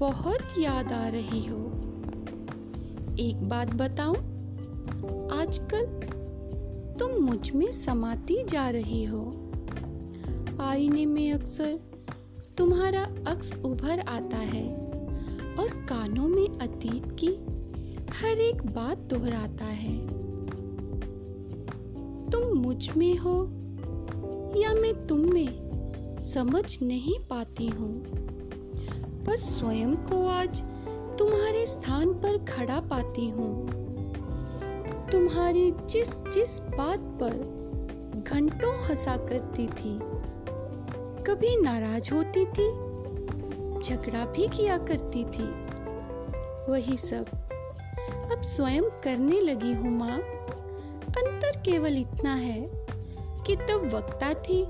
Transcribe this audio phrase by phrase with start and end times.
[0.00, 1.56] बहुत याद आ रही हो।
[3.20, 4.16] एक बात बताऊँ,
[5.30, 5.84] आजकल
[6.98, 9.50] तुम मुझमें समाती जा रही हो।
[10.60, 11.78] आईने में अक्सर
[12.58, 14.76] तुम्हारा अक्स उभर आता है
[15.58, 17.34] और कानों में अतीत की
[18.12, 19.96] हर एक बात दोहराता है।
[22.30, 23.40] तुम मुझमें हो
[24.56, 28.24] या मैं तुम में, समझ नहीं पाती हूँ।
[29.26, 30.60] पर स्वयं को आज
[31.18, 33.66] तुम्हारे स्थान पर खड़ा पाती हूँ।
[35.12, 39.98] तुम्हारी जिस जिस बात पर घंटों हंसा करती थी,
[41.24, 42.68] कभी नाराज़ होती थी,
[43.80, 45.48] झगड़ा भी किया करती थी,
[46.68, 47.26] वही सब
[48.32, 52.60] अब स्वयं करने लगी हूँ माँ। अंतर केवल इतना है
[53.46, 54.62] कि तब वक्ता थी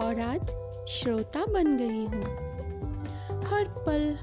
[0.00, 0.54] और आज
[0.88, 2.47] श्रोता बन गई हूँ।
[3.76, 4.16] पल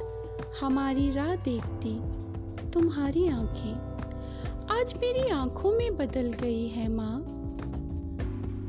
[0.62, 2.02] हमारी राह देखती
[2.70, 3.96] तुम्हारी आँखें।
[4.82, 7.22] आज मेरी आँखों में बदल गई है माँ।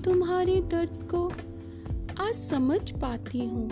[0.04, 1.28] तुम्हारे दर्द को
[2.24, 3.68] आज समझ पाती हूँ।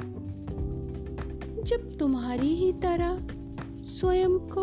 [1.62, 3.26] जब तुम्हारी ही तरह
[3.82, 4.62] स्वयं को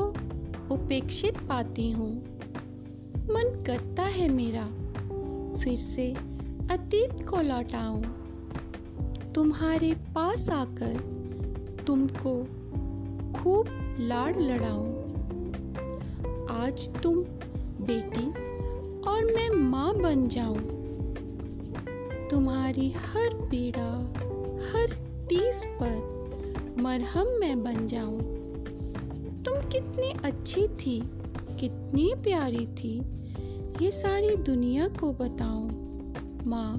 [0.75, 2.13] उपेक्षित पाती हूँ।
[3.15, 4.67] मन करता है मेरा,
[5.55, 6.13] फिर से
[6.71, 8.03] अतीत को लौटाऊं।
[9.33, 11.20] तुम्हारे पास आकर
[11.87, 12.43] तुमको
[13.33, 13.67] खूब
[13.99, 15.01] लाड़ लड़ाऊं।
[16.47, 17.15] आज तुम
[17.81, 18.27] बेटी
[19.09, 20.59] और मैं माँ बन जाऊँ।
[22.29, 23.91] तुम्हारी हर पीड़ा,
[24.71, 24.93] हर
[25.29, 26.11] तीस पर
[26.77, 28.21] मरहम मैं बन जाऊँ।
[29.43, 30.99] तुम कितनी अच्छी थी,
[31.59, 33.01] कितनी प्यारी थी,
[33.81, 35.69] ये सारी दुनिया को बताऊँ।
[36.47, 36.77] माँ,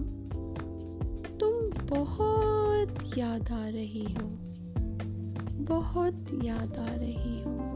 [1.41, 1.53] तुम
[1.89, 4.52] बहुत याद आ रही हो।
[5.63, 7.72] बहुत याद आ रही हो।